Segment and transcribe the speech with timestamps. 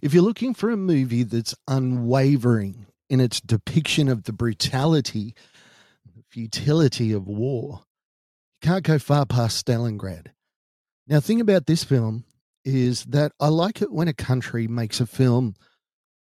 [0.00, 5.34] If you're looking for a movie that's unwavering in its depiction of the brutality,
[6.14, 7.80] the futility of war,
[8.62, 10.28] you can't go far past Stalingrad.
[11.08, 12.24] Now, the thing about this film
[12.64, 15.54] is that I like it when a country makes a film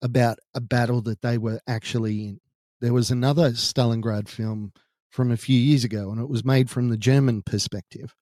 [0.01, 2.41] about a battle that they were actually in.
[2.81, 4.73] There was another Stalingrad film
[5.11, 8.15] from a few years ago, and it was made from the German perspective,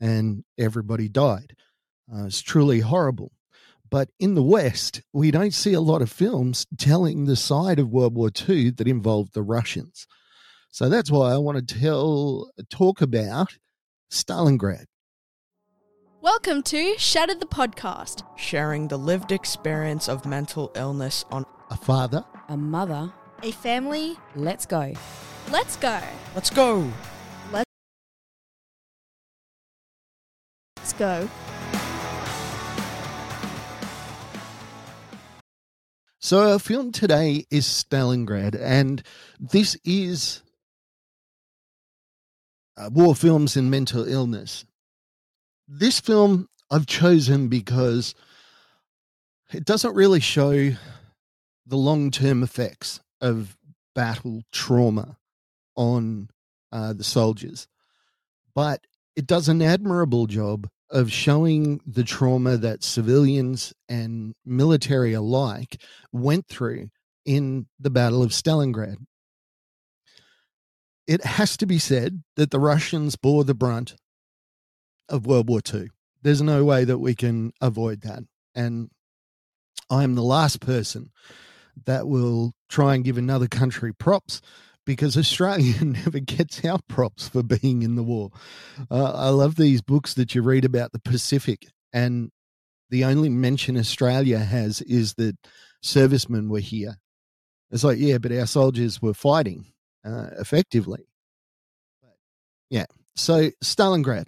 [0.00, 1.54] and everybody died.
[2.12, 3.32] Uh, it's truly horrible.
[3.90, 7.90] But in the West, we don't see a lot of films telling the side of
[7.90, 10.06] World War II that involved the Russians.
[10.70, 13.56] So that's why I want to tell talk about
[14.12, 14.84] Stalingrad.
[16.20, 18.24] Welcome to Shattered the Podcast.
[18.36, 23.12] sharing the lived experience of mental illness on A father, a mother.
[23.42, 24.16] A family.
[24.34, 24.92] Let's go.
[25.50, 26.00] Let's go.
[26.34, 26.90] Let's go.
[30.76, 31.28] Let's go.
[36.28, 39.02] So our film today is Stalingrad, and
[39.40, 40.42] this is
[42.76, 44.66] uh, war films and mental illness.
[45.66, 48.14] This film I've chosen because
[49.54, 50.52] it doesn't really show
[51.66, 53.56] the long-term effects of
[53.94, 55.16] battle trauma
[55.76, 56.28] on
[56.70, 57.68] uh, the soldiers,
[58.54, 65.80] but it does an admirable job of showing the trauma that civilians and military alike
[66.12, 66.88] went through
[67.24, 68.96] in the Battle of Stalingrad.
[71.06, 73.96] It has to be said that the Russians bore the brunt
[75.08, 75.88] of World War II.
[76.22, 78.24] There's no way that we can avoid that.
[78.54, 78.90] And
[79.90, 81.10] I am the last person
[81.86, 84.40] that will try and give another country props
[84.88, 88.30] because Australia never gets our props for being in the war.
[88.90, 92.30] Uh, I love these books that you read about the Pacific, and
[92.88, 95.36] the only mention Australia has is that
[95.82, 96.96] servicemen were here.
[97.70, 99.66] It's like, yeah, but our soldiers were fighting
[100.06, 101.06] uh, effectively.
[102.70, 102.86] Yeah.
[103.14, 104.24] So Stalingrad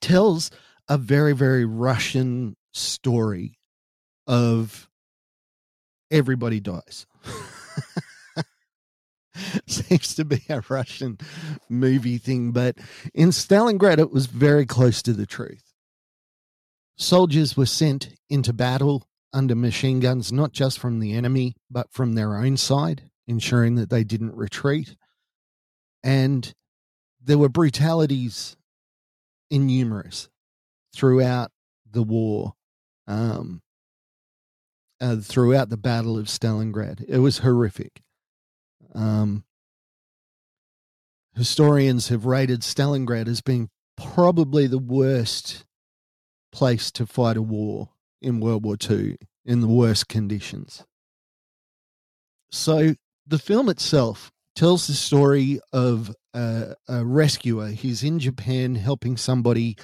[0.00, 0.50] tells
[0.88, 3.58] a very, very Russian story
[4.26, 4.88] of
[6.10, 7.06] everybody dies.
[9.66, 11.18] Seems to be a Russian
[11.68, 12.76] movie thing, but
[13.14, 15.74] in Stalingrad, it was very close to the truth.
[16.96, 22.14] Soldiers were sent into battle under machine guns, not just from the enemy, but from
[22.14, 24.96] their own side, ensuring that they didn't retreat.
[26.02, 26.54] And
[27.22, 28.56] there were brutalities
[29.50, 30.28] innumerous
[30.94, 31.50] throughout
[31.90, 32.54] the war,
[33.06, 33.60] um,
[35.00, 37.04] uh, throughout the Battle of Stalingrad.
[37.06, 38.02] It was horrific.
[38.96, 39.44] Um,
[41.34, 45.64] historians have rated Stalingrad as being probably the worst
[46.50, 47.90] place to fight a war
[48.22, 50.84] in World War II in the worst conditions.
[52.50, 52.94] So
[53.26, 57.68] the film itself tells the story of a, a rescuer.
[57.68, 59.76] He's in Japan helping somebody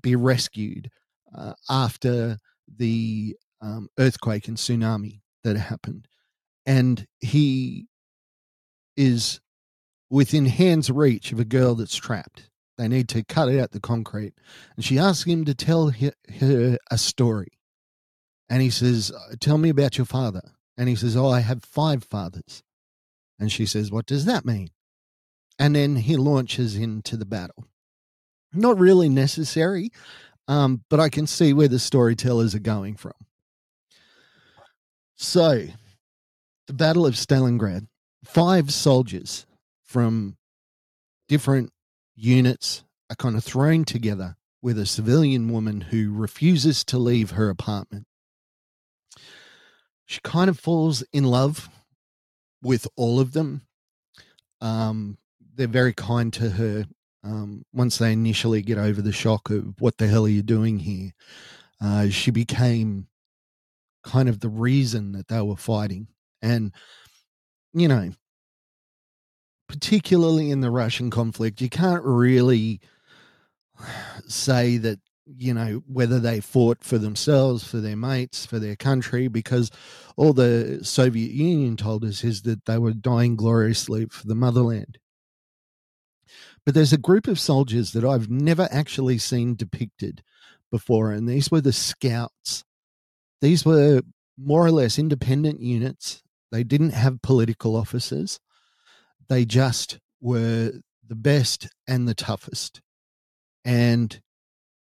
[0.00, 0.90] be rescued
[1.36, 2.38] uh, after
[2.76, 6.06] the um, earthquake and tsunami that happened.
[6.66, 7.88] And he
[9.00, 9.40] is
[10.10, 12.50] within hand's reach of a girl that's trapped.
[12.76, 14.34] They need to cut out the concrete.
[14.76, 17.48] And she asks him to tell her, a story.
[18.50, 20.42] And he says, Tell me about your father.
[20.76, 22.62] And he says, Oh, I have five fathers.
[23.38, 24.68] And she says, What does that mean?
[25.58, 27.64] And then he launches into the battle.
[28.52, 29.92] Not really necessary,
[30.46, 33.12] um, but I can see where the storytellers are going from.
[35.16, 35.66] So,
[36.66, 37.86] the Battle of Stalingrad
[38.24, 39.46] five soldiers
[39.84, 40.36] from
[41.28, 41.72] different
[42.14, 47.48] units are kind of thrown together with a civilian woman who refuses to leave her
[47.48, 48.06] apartment.
[50.06, 51.70] She kind of falls in love
[52.62, 53.62] with all of them.
[54.60, 55.18] Um,
[55.54, 56.86] they're very kind to her
[57.22, 60.78] um, once they initially get over the shock of what the hell are you doing
[60.78, 61.12] here.
[61.80, 63.06] Uh, she became
[64.04, 66.08] kind of the reason that they were fighting.
[66.42, 66.72] And
[67.72, 68.10] you know,
[69.68, 72.80] particularly in the Russian conflict, you can't really
[74.26, 79.28] say that, you know, whether they fought for themselves, for their mates, for their country,
[79.28, 79.70] because
[80.16, 84.98] all the Soviet Union told us is that they were dying gloriously for the motherland.
[86.66, 90.22] But there's a group of soldiers that I've never actually seen depicted
[90.70, 92.64] before, and these were the scouts.
[93.40, 94.02] These were
[94.36, 98.40] more or less independent units they didn't have political officers.
[99.28, 100.72] They just were
[101.06, 102.80] the best and the toughest.
[103.64, 104.20] And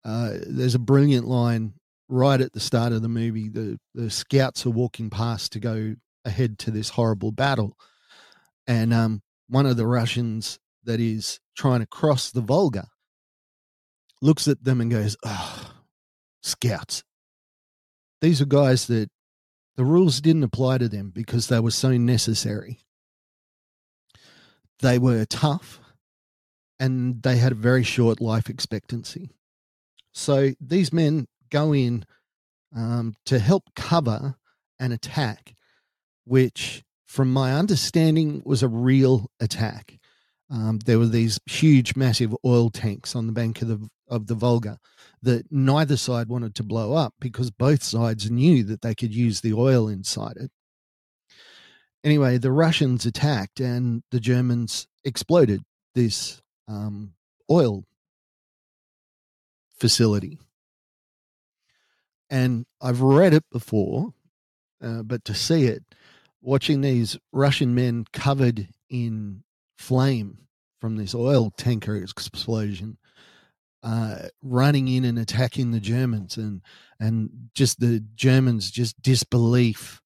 [0.04, 1.74] uh, there's a brilliant line
[2.08, 5.96] right at the start of the movie, the, the scouts are walking past to go
[6.24, 7.78] ahead to this horrible battle.
[8.68, 12.88] And um, one of the Russians that is trying to cross the Volga
[14.22, 15.72] looks at them and goes, Oh,
[16.44, 17.04] scouts.
[18.22, 19.10] These are guys that
[19.76, 22.80] the rules didn't apply to them because they were so necessary.
[24.80, 25.80] They were tough
[26.80, 29.32] and they had a very short life expectancy.
[30.14, 32.06] So these men go in
[32.76, 34.36] um, to help cover
[34.80, 35.56] an attack,
[36.26, 40.00] which, from my understanding, was a real attack.
[40.50, 44.36] Um, there were these huge, massive oil tanks on the bank of the of the
[44.36, 44.80] Volga
[45.22, 49.42] that neither side wanted to blow up because both sides knew that they could use
[49.42, 50.52] the oil inside it.
[52.04, 55.64] Anyway, the Russians attacked and the Germans exploded
[55.96, 57.14] this um,
[57.50, 57.84] oil
[59.80, 60.38] facility.
[62.30, 64.14] And I've read it before,
[64.84, 65.84] uh, but to see it,
[66.42, 69.44] watching these Russian men covered in
[69.78, 70.38] flame
[70.80, 72.98] from this oil tanker explosion,
[73.86, 76.62] uh, running in and attacking the Germans, and
[77.00, 80.02] and just the Germans just disbelief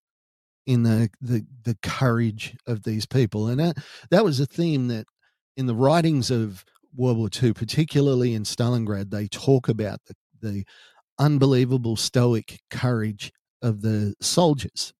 [0.67, 3.77] in the the the courage of these people, and that
[4.11, 5.07] that was a theme that
[5.55, 6.65] in the writings of
[6.95, 10.65] World War II, particularly in Stalingrad, they talk about the, the
[11.17, 13.31] unbelievable stoic courage
[13.61, 14.93] of the soldiers.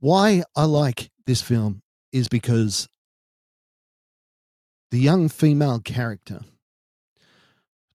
[0.00, 1.82] Why I like this film
[2.12, 2.88] is because
[4.90, 6.40] the young female character,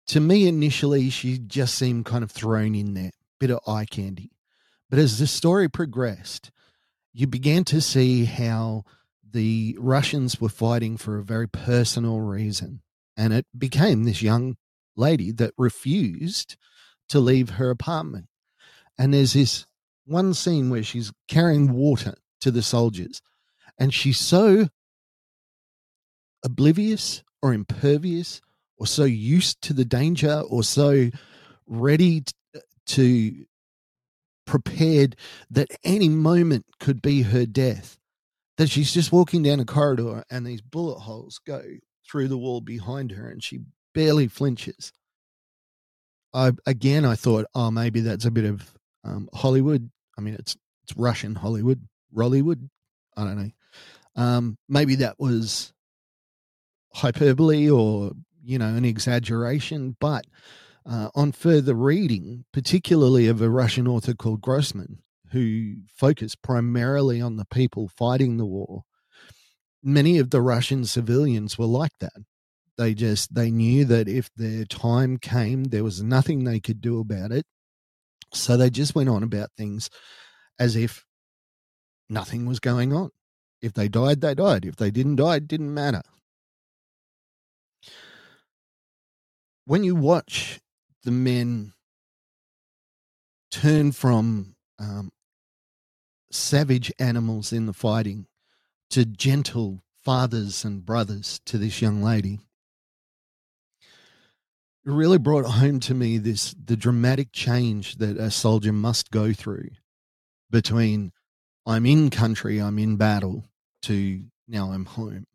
[0.09, 4.33] to me initially, she just seemed kind of thrown in there, bit of eye candy.
[4.89, 6.51] But as the story progressed,
[7.13, 8.85] you began to see how
[9.23, 12.83] the Russians were fighting for a very personal reason.
[13.17, 14.57] And it became this young
[14.97, 16.57] lady that refused
[17.09, 18.27] to leave her apartment.
[18.99, 19.67] And there's this
[20.07, 23.23] one scene where she's carrying water to the soldiers,
[23.79, 24.69] and she's so
[26.45, 28.41] oblivious or impervious
[28.79, 31.11] or so used to the danger or so
[31.67, 32.25] ready
[32.87, 33.47] to
[34.47, 35.15] prepared
[35.51, 37.99] that any moment could be her death
[38.57, 41.63] that she's just walking down a corridor and these bullet holes go
[42.07, 43.61] through the wall behind her and she
[43.95, 44.93] barely flinches.
[46.35, 48.71] I again I thought, oh, maybe that's a bit of
[49.05, 49.91] um, Hollywood.
[50.19, 51.81] I mean, it's it's Russian Hollywood,
[52.15, 52.69] Rollywood.
[53.17, 53.51] I don't know.
[54.17, 55.73] Um, maybe that was
[56.95, 60.27] hyperbole or you know an exaggeration, but
[60.87, 65.03] uh, on further reading, particularly of a Russian author called Grossman,
[65.33, 68.83] who focused primarily on the people fighting the war,
[69.83, 72.25] many of the Russian civilians were like that.
[72.77, 76.99] They just they knew that if their time came, there was nothing they could do
[76.99, 77.45] about it.
[78.33, 79.91] So they just went on about things
[80.59, 81.05] as if
[82.09, 83.11] nothing was going on.
[83.61, 84.65] If they died, they died.
[84.65, 86.03] If they didn't die, it didn't matter.
[89.65, 90.61] When you watch
[91.05, 91.73] the men
[93.51, 95.11] turn from um,
[96.31, 98.27] savage animals in the fighting
[98.91, 102.41] to gentle fathers and brothers to this young lady.
[104.85, 109.33] It really brought home to me this the dramatic change that a soldier must go
[109.33, 109.71] through
[110.51, 111.13] between
[111.67, 113.45] I'm in country, I'm in battle,
[113.83, 115.27] to now I'm home.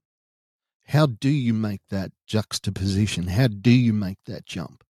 [0.88, 3.27] How do you make that juxtaposition?
[3.27, 4.84] How do you make that jump?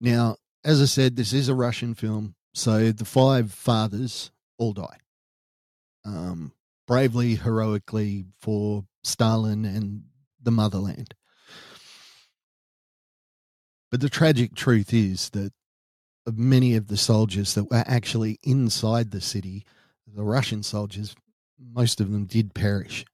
[0.00, 2.34] Now, as I said, this is a Russian film.
[2.54, 4.98] So the five fathers all die.
[6.04, 6.52] Um,
[6.86, 10.04] bravely, heroically for Stalin and
[10.40, 11.14] the motherland.
[13.90, 15.52] But the tragic truth is that
[16.26, 19.64] many of the soldiers that were actually inside the city,
[20.06, 21.14] the Russian soldiers,
[21.58, 23.04] most of them did perish.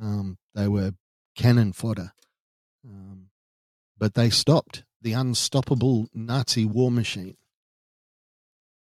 [0.00, 0.92] Um, they were
[1.36, 2.12] cannon fodder.
[2.84, 3.28] Um,
[3.98, 7.36] but they stopped the unstoppable Nazi war machine.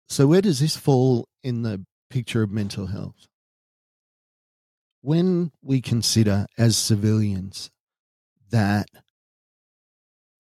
[0.09, 3.29] So, where does this fall in the picture of mental health?
[5.03, 7.71] When we consider as civilians
[8.50, 8.89] that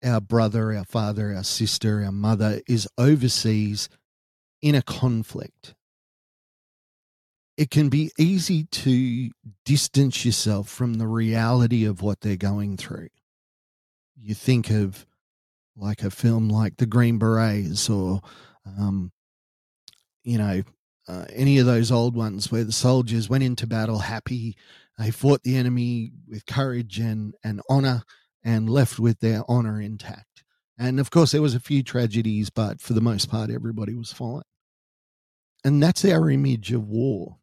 [0.02, 3.88] our brother, our father, our sister, our mother is overseas
[4.62, 5.74] in a conflict,
[7.58, 9.30] it can be easy to
[9.64, 13.08] distance yourself from the reality of what they're going through.
[14.16, 15.04] You think of
[15.76, 18.20] like a film like The Green Berets or
[18.64, 19.10] um,
[20.22, 20.62] you know,
[21.08, 24.56] uh, any of those old ones where the soldiers went into battle happy,
[24.96, 28.02] they fought the enemy with courage and, and honor
[28.44, 30.44] and left with their honor intact.
[30.78, 34.12] And of course, there was a few tragedies, but for the most part, everybody was
[34.12, 34.42] fine.
[35.64, 37.37] And that's our image of war.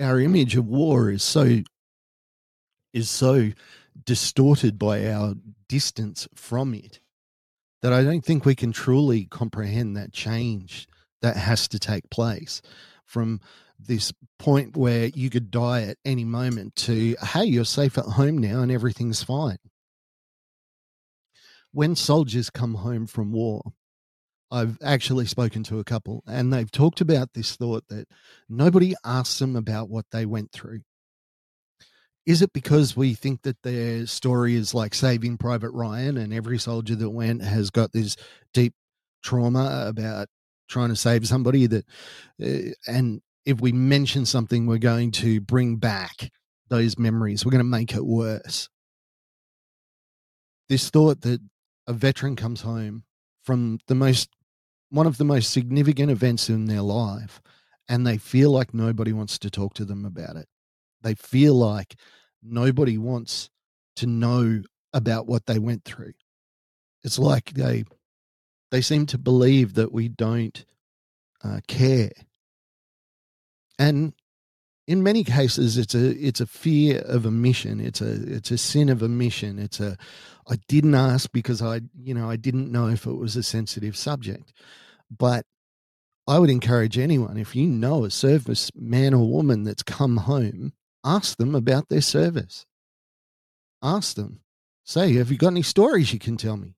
[0.00, 1.62] Our image of war is so
[2.92, 3.50] is so
[4.04, 5.34] distorted by our
[5.68, 7.00] distance from it
[7.82, 10.86] that I don't think we can truly comprehend that change
[11.20, 12.62] that has to take place
[13.04, 13.40] from
[13.78, 18.38] this point where you could die at any moment to, hey, you're safe at home
[18.38, 19.58] now and everything's fine.
[21.72, 23.72] When soldiers come home from war,
[24.52, 28.06] I've actually spoken to a couple and they've talked about this thought that
[28.50, 30.82] nobody asks them about what they went through.
[32.26, 36.58] Is it because we think that their story is like saving Private Ryan and every
[36.58, 38.16] soldier that went has got this
[38.52, 38.74] deep
[39.24, 40.28] trauma about
[40.68, 41.86] trying to save somebody that
[42.42, 46.30] uh, and if we mention something we're going to bring back
[46.68, 48.68] those memories we're going to make it worse
[50.68, 51.40] this thought that
[51.86, 53.04] a veteran comes home
[53.44, 54.30] from the most
[54.92, 57.40] one of the most significant events in their life
[57.88, 60.46] and they feel like nobody wants to talk to them about it
[61.02, 61.96] they feel like
[62.42, 63.50] nobody wants
[63.96, 66.12] to know about what they went through
[67.02, 67.84] it's like they
[68.70, 70.64] they seem to believe that we don't
[71.44, 72.10] uh, care.
[73.78, 74.14] And
[74.92, 77.80] in many cases, it's a it's a fear of omission.
[77.80, 79.58] It's a it's a sin of omission.
[79.58, 79.96] It's a
[80.46, 83.96] I didn't ask because I you know I didn't know if it was a sensitive
[83.96, 84.52] subject.
[85.10, 85.46] But
[86.28, 90.74] I would encourage anyone if you know a service man or woman that's come home,
[91.02, 92.66] ask them about their service.
[93.82, 94.40] Ask them.
[94.84, 96.74] Say, have you got any stories you can tell me?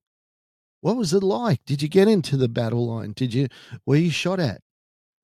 [0.79, 1.59] What was it like?
[1.65, 3.11] Did you get into the battle line?
[3.11, 3.49] Did you
[3.85, 4.61] were you shot at?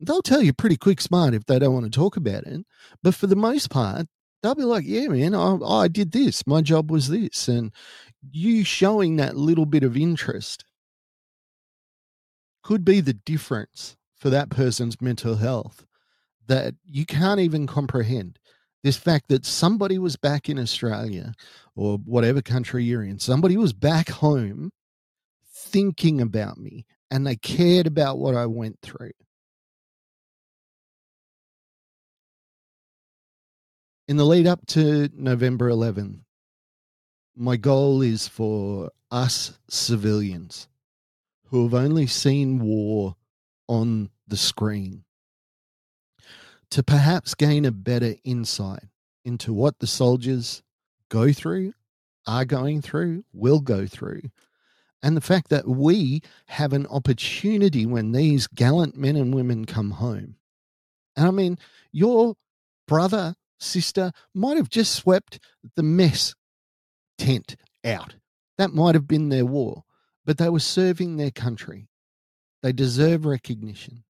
[0.01, 2.65] They'll tell you pretty quick smart if they don't want to talk about it.
[3.03, 4.07] But for the most part,
[4.41, 6.45] they'll be like, Yeah, man, I, I did this.
[6.47, 7.47] My job was this.
[7.47, 7.71] And
[8.31, 10.65] you showing that little bit of interest
[12.63, 15.85] could be the difference for that person's mental health
[16.47, 18.37] that you can't even comprehend.
[18.83, 21.33] This fact that somebody was back in Australia
[21.75, 24.71] or whatever country you're in, somebody was back home
[25.53, 29.11] thinking about me and they cared about what I went through.
[34.11, 36.25] In the lead up to November 11,
[37.33, 40.67] my goal is for us civilians
[41.45, 43.15] who have only seen war
[43.69, 45.05] on the screen
[46.71, 48.83] to perhaps gain a better insight
[49.23, 50.61] into what the soldiers
[51.07, 51.71] go through,
[52.27, 54.23] are going through, will go through,
[55.01, 59.91] and the fact that we have an opportunity when these gallant men and women come
[59.91, 60.35] home.
[61.15, 61.57] And I mean,
[61.93, 62.35] your
[62.89, 65.39] brother, sister might have just swept
[65.75, 66.35] the mess
[67.17, 68.15] tent out.
[68.57, 69.83] That might have been their war,
[70.25, 71.87] but they were serving their country.
[72.61, 74.03] They deserve recognition.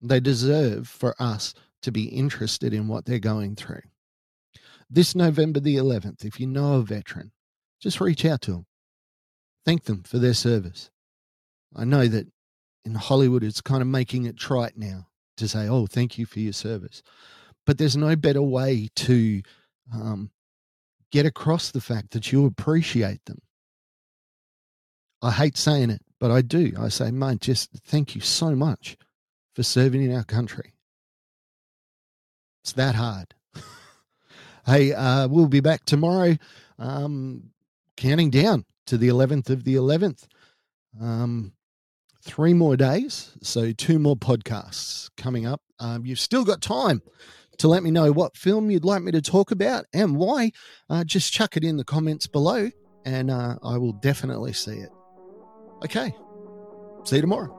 [0.00, 3.82] They deserve for us to be interested in what they're going through.
[4.90, 7.32] This November the 11th, if you know a veteran,
[7.80, 8.66] just reach out to them
[9.68, 10.90] thank them for their service.
[11.76, 12.26] I know that
[12.86, 16.40] in Hollywood, it's kind of making it trite now to say, oh, thank you for
[16.40, 17.02] your service.
[17.68, 19.42] But there's no better way to
[19.92, 20.30] um,
[21.12, 23.42] get across the fact that you appreciate them.
[25.20, 26.72] I hate saying it, but I do.
[26.80, 28.96] I say, mate, just thank you so much
[29.54, 30.72] for serving in our country.
[32.62, 33.34] It's that hard.
[34.64, 36.38] hey, uh, we'll be back tomorrow,
[36.78, 37.50] um,
[37.98, 40.26] counting down to the 11th of the 11th.
[40.98, 41.52] Um,
[42.22, 45.60] three more days, so two more podcasts coming up.
[45.78, 47.02] Um, you've still got time
[47.58, 50.52] to let me know what film you'd like me to talk about and why.
[50.88, 52.70] Uh, just chuck it in the comments below,
[53.04, 54.90] and uh, I will definitely see it.
[55.84, 56.14] Okay,
[57.04, 57.58] see you tomorrow.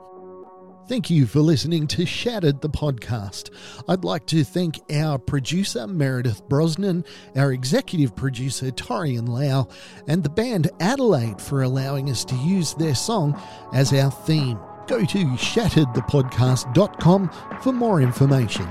[0.89, 3.51] Thank you for listening to Shattered the podcast.
[3.88, 9.68] I'd like to thank our producer, Meredith Brosnan, our executive producer, Torian Lau,
[10.08, 13.39] and the band Adelaide for allowing us to use their song
[13.72, 14.58] as our theme.
[14.88, 17.29] Go to shatteredthepodcast.com
[17.62, 18.68] for more information.